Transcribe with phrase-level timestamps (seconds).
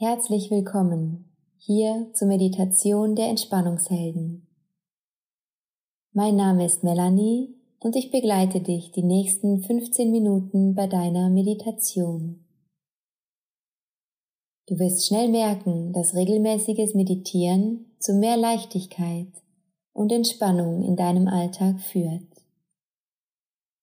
[0.00, 1.24] Herzlich willkommen
[1.56, 4.46] hier zur Meditation der Entspannungshelden.
[6.12, 12.44] Mein Name ist Melanie und ich begleite dich die nächsten 15 Minuten bei deiner Meditation.
[14.68, 19.32] Du wirst schnell merken, dass regelmäßiges Meditieren zu mehr Leichtigkeit
[19.92, 22.44] und Entspannung in deinem Alltag führt.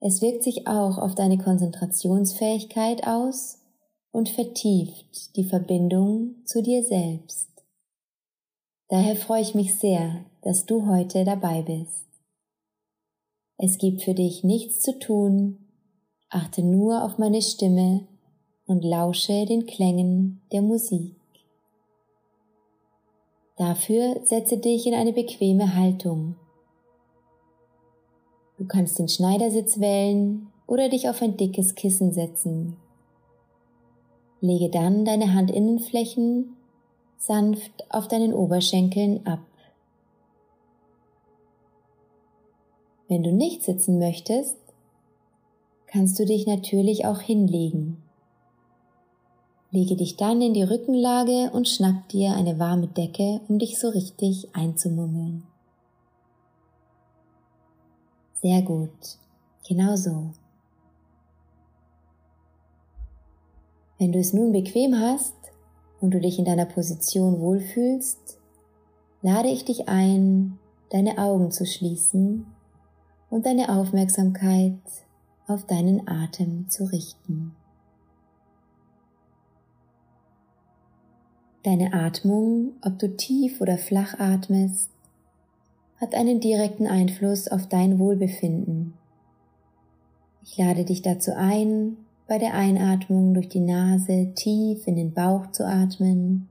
[0.00, 3.58] Es wirkt sich auch auf deine Konzentrationsfähigkeit aus
[4.12, 7.48] und vertieft die Verbindung zu dir selbst.
[8.88, 12.06] Daher freue ich mich sehr, dass du heute dabei bist.
[13.58, 15.58] Es gibt für dich nichts zu tun,
[16.30, 18.06] achte nur auf meine Stimme
[18.66, 21.16] und lausche den Klängen der Musik.
[23.56, 26.36] Dafür setze dich in eine bequeme Haltung.
[28.56, 32.76] Du kannst den Schneidersitz wählen oder dich auf ein dickes Kissen setzen.
[34.40, 36.56] Lege dann deine Handinnenflächen
[37.16, 39.40] sanft auf deinen Oberschenkeln ab.
[43.08, 44.56] Wenn du nicht sitzen möchtest,
[45.86, 48.02] kannst du dich natürlich auch hinlegen.
[49.70, 53.88] Lege dich dann in die Rückenlage und schnapp dir eine warme Decke, um dich so
[53.88, 55.42] richtig einzumummeln.
[58.34, 59.18] Sehr gut,
[59.66, 60.30] genau so.
[63.98, 65.34] Wenn du es nun bequem hast
[66.00, 68.38] und du dich in deiner Position wohlfühlst,
[69.22, 70.58] lade ich dich ein,
[70.90, 72.46] deine Augen zu schließen
[73.28, 74.78] und deine Aufmerksamkeit
[75.48, 77.56] auf deinen Atem zu richten.
[81.64, 84.90] Deine Atmung, ob du tief oder flach atmest,
[86.00, 88.94] hat einen direkten Einfluss auf dein Wohlbefinden.
[90.44, 91.96] Ich lade dich dazu ein,
[92.28, 96.46] bei der Einatmung durch die Nase tief in den Bauch zu atmen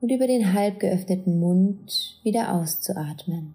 [0.00, 3.54] und über den halb geöffneten Mund wieder auszuatmen.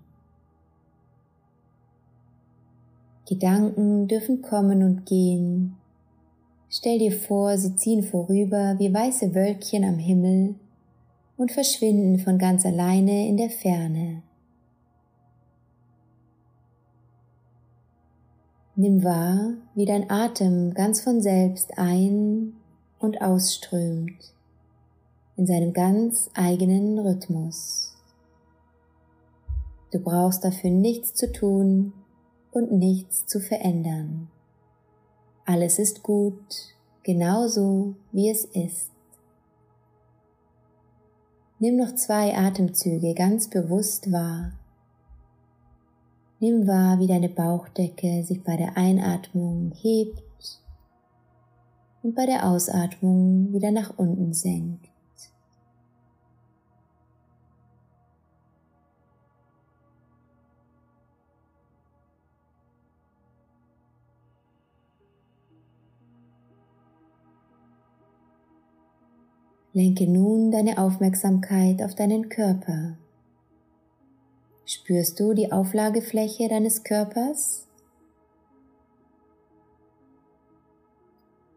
[3.27, 5.76] Gedanken dürfen kommen und gehen.
[6.70, 10.55] Stell dir vor, sie ziehen vorüber wie weiße Wölkchen am Himmel
[11.37, 14.21] und verschwinden von ganz alleine in der Ferne.
[18.80, 22.54] Nimm wahr, wie dein Atem ganz von selbst ein-
[22.99, 24.36] und ausströmt
[25.36, 27.95] in seinem ganz eigenen Rhythmus.
[29.92, 31.92] Du brauchst dafür nichts zu tun
[32.52, 34.30] und nichts zu verändern.
[35.43, 38.92] Alles ist gut, genauso wie es ist.
[41.58, 44.52] Nimm noch zwei Atemzüge ganz bewusst wahr.
[46.39, 50.21] Nimm wahr, wie deine Bauchdecke sich bei der Einatmung hebt
[52.03, 54.87] und bei der Ausatmung wieder nach unten senkt.
[69.73, 72.98] Lenke nun deine Aufmerksamkeit auf deinen Körper.
[74.70, 77.66] Spürst du die Auflagefläche deines Körpers?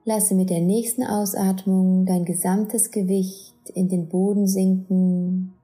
[0.04, 5.54] Lasse mit der nächsten Ausatmung dein gesamtes Gewicht in den Boden sinken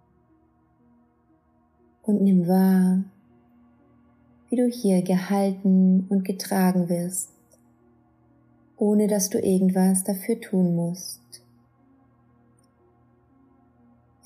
[2.03, 3.05] und nimm wahr,
[4.49, 7.31] wie du hier gehalten und getragen wirst,
[8.77, 11.21] ohne dass du irgendwas dafür tun musst.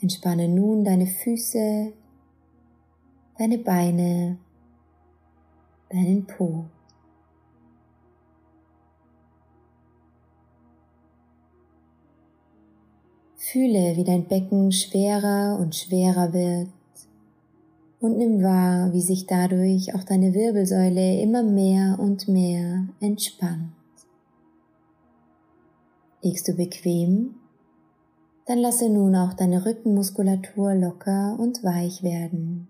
[0.00, 1.92] Entspanne nun deine Füße,
[3.40, 4.36] deine Beine,
[5.88, 6.66] deinen Po.
[13.36, 16.68] Fühle, wie dein Becken schwerer und schwerer wird
[18.00, 23.72] und nimm wahr, wie sich dadurch auch deine Wirbelsäule immer mehr und mehr entspannt.
[26.20, 27.36] Liegst du bequem?
[28.44, 32.68] Dann lasse nun auch deine Rückenmuskulatur locker und weich werden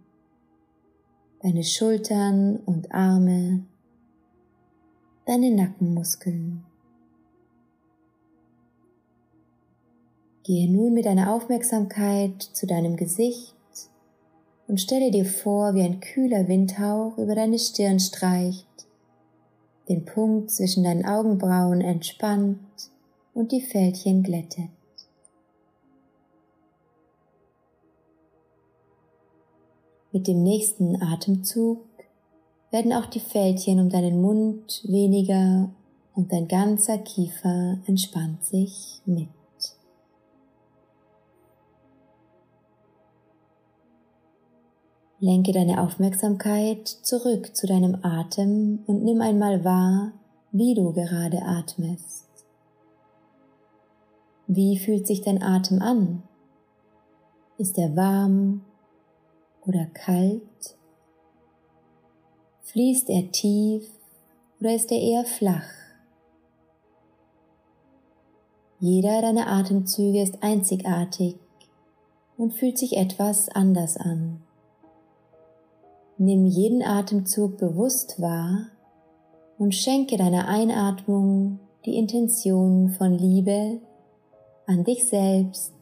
[1.43, 3.65] deine Schultern und Arme,
[5.27, 6.65] deine Nackenmuskeln.
[10.43, 13.55] Gehe nun mit deiner Aufmerksamkeit zu deinem Gesicht
[14.69, 18.67] und stelle dir vor, wie ein kühler Windhauch über deine Stirn streicht,
[19.89, 22.59] den Punkt zwischen deinen Augenbrauen entspannt
[23.33, 24.69] und die Fältchen glättet.
[30.13, 31.85] Mit dem nächsten Atemzug
[32.73, 35.71] werden auch die Fältchen um deinen Mund weniger
[36.15, 39.29] und dein ganzer Kiefer entspannt sich mit.
[45.21, 50.13] Lenke deine Aufmerksamkeit zurück zu deinem Atem und nimm einmal wahr,
[50.51, 52.27] wie du gerade atmest.
[54.47, 56.23] Wie fühlt sich dein Atem an?
[57.59, 58.63] Ist er warm
[59.67, 60.77] oder kalt?
[62.63, 63.89] Fließt er tief
[64.61, 65.69] oder ist er eher flach?
[68.79, 71.37] Jeder deiner Atemzüge ist einzigartig
[72.39, 74.43] und fühlt sich etwas anders an.
[76.17, 78.69] Nimm jeden Atemzug bewusst wahr
[79.59, 83.81] und schenke deiner Einatmung die Intention von Liebe
[84.67, 85.75] an dich selbst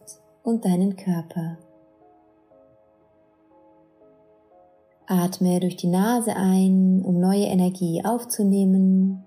[0.42, 1.58] und deinen Körper.
[5.08, 9.24] Atme durch die Nase ein, um neue Energie aufzunehmen.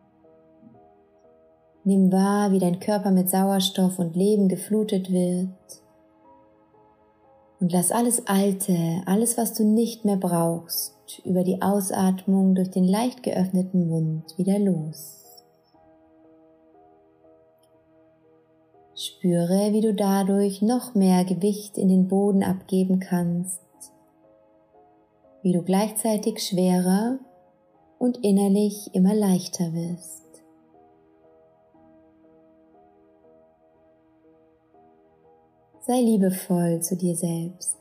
[1.83, 5.49] Nimm wahr, wie dein Körper mit Sauerstoff und Leben geflutet wird.
[7.59, 10.95] Und lass alles Alte, alles, was du nicht mehr brauchst,
[11.25, 15.17] über die Ausatmung durch den leicht geöffneten Mund wieder los.
[18.95, 23.61] Spüre, wie du dadurch noch mehr Gewicht in den Boden abgeben kannst,
[25.41, 27.19] wie du gleichzeitig schwerer
[27.99, 30.21] und innerlich immer leichter wirst.
[35.87, 37.77] Sei liebevoll zu dir selbst.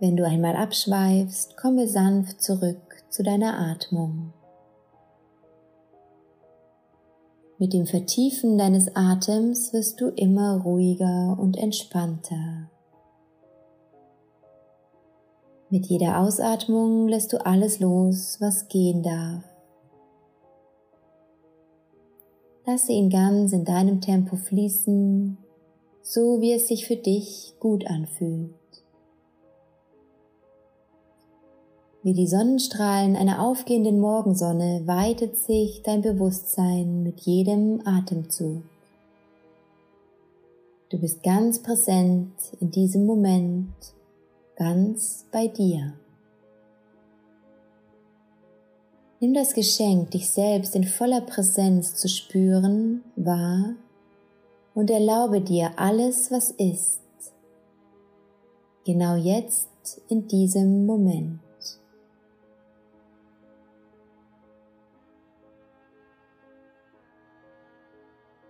[0.00, 4.32] Wenn du einmal abschweifst, komme sanft zurück zu deiner Atmung.
[7.58, 12.70] Mit dem Vertiefen deines Atems wirst du immer ruhiger und entspannter.
[15.72, 19.44] Mit jeder Ausatmung lässt du alles los, was gehen darf.
[22.66, 25.38] Lasse ihn ganz in deinem Tempo fließen,
[26.02, 28.50] so wie es sich für dich gut anfühlt.
[32.02, 38.62] Wie die Sonnenstrahlen einer aufgehenden Morgensonne weitet sich dein Bewusstsein mit jedem Atemzug.
[40.88, 43.68] Du bist ganz präsent in diesem Moment,
[44.60, 45.94] ganz bei dir.
[49.18, 53.74] Nimm das Geschenk, dich selbst in voller Präsenz zu spüren, wahr
[54.74, 57.00] und erlaube dir alles, was ist,
[58.84, 61.40] genau jetzt in diesem Moment.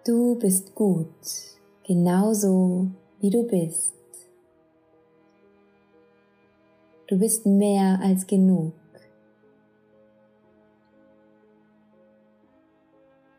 [0.05, 1.07] Du bist gut,
[1.85, 2.89] genauso
[3.21, 4.00] wie du bist.
[7.11, 8.73] Du bist mehr als genug.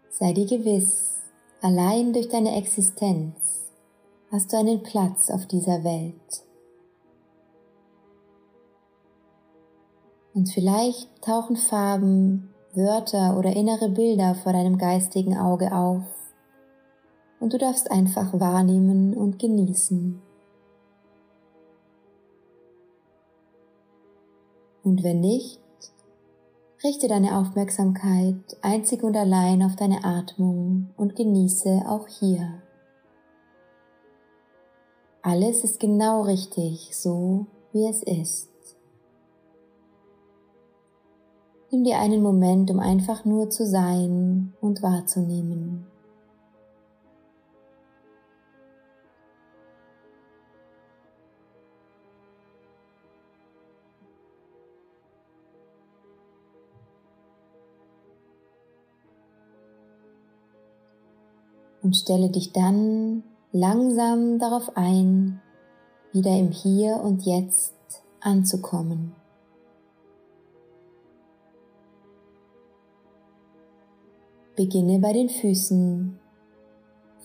[0.10, 1.22] Sei dir gewiss,
[1.62, 3.72] allein durch deine Existenz
[4.30, 6.44] hast du einen Platz auf dieser Welt.
[10.34, 16.04] Und vielleicht tauchen Farben, Wörter oder innere Bilder vor deinem geistigen Auge auf
[17.40, 20.22] und du darfst einfach wahrnehmen und genießen.
[24.92, 25.62] Und wenn nicht,
[26.84, 32.62] richte deine Aufmerksamkeit einzig und allein auf deine Atmung und genieße auch hier.
[35.22, 38.50] Alles ist genau richtig, so wie es ist.
[41.72, 45.88] Nimm dir einen Moment, um einfach nur zu sein und wahrzunehmen.
[61.84, 65.42] Und stelle dich dann langsam darauf ein,
[66.12, 67.74] wieder im Hier und Jetzt
[68.20, 69.16] anzukommen.
[74.56, 76.20] Beginne bei den Füßen,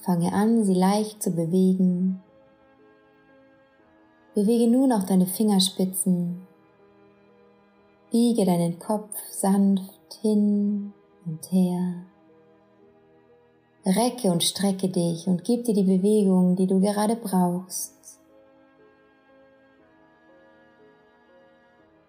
[0.04, 2.22] fange an, sie leicht zu bewegen.
[4.34, 6.46] Bewege nun auch deine Fingerspitzen,
[8.10, 10.92] biege deinen Kopf sanft hin
[11.26, 12.06] und her.
[13.86, 18.18] Recke und strecke dich und gib dir die Bewegung, die du gerade brauchst.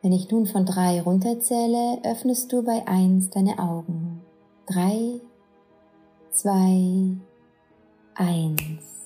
[0.01, 4.23] Wenn ich nun von drei runterzähle, öffnest du bei eins deine Augen.
[4.65, 5.19] Drei,
[6.31, 7.17] zwei,
[8.15, 8.97] eins.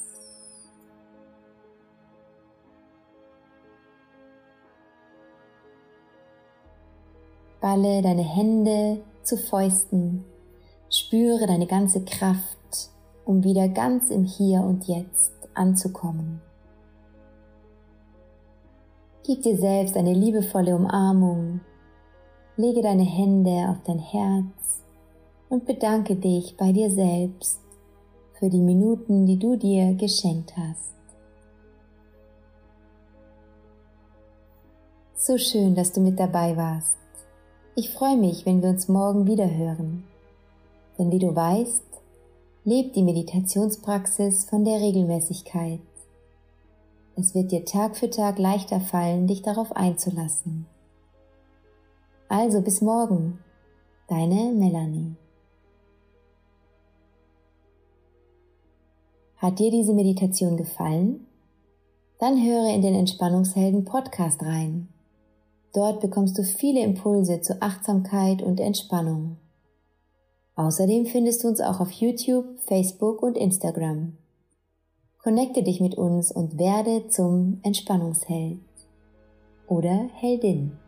[7.60, 10.25] Balle deine Hände zu Fäusten.
[10.93, 12.89] Spüre deine ganze Kraft
[13.24, 16.41] um wieder ganz im Hier und Jetzt anzukommen.
[19.25, 21.62] Gib dir selbst eine liebevolle Umarmung.
[22.57, 24.83] Lege deine Hände auf dein Herz
[25.48, 27.62] und bedanke dich bei dir selbst
[28.33, 30.91] für die Minuten, die du dir geschenkt hast.
[35.15, 36.98] So schön, dass du mit dabei warst.
[37.75, 40.03] Ich freue mich, wenn wir uns morgen wieder hören.
[41.01, 41.84] Denn wie du weißt,
[42.63, 45.79] lebt die Meditationspraxis von der Regelmäßigkeit.
[47.15, 50.67] Es wird dir Tag für Tag leichter fallen, dich darauf einzulassen.
[52.29, 53.39] Also bis morgen,
[54.10, 55.15] deine Melanie.
[59.38, 61.25] Hat dir diese Meditation gefallen?
[62.20, 64.88] Dann höre in den Entspannungshelden Podcast rein.
[65.74, 69.38] Dort bekommst du viele Impulse zu Achtsamkeit und Entspannung.
[70.55, 74.17] Außerdem findest du uns auch auf YouTube, Facebook und Instagram.
[75.20, 78.60] Connecte dich mit uns und werde zum Entspannungsheld
[79.67, 80.80] oder Heldin.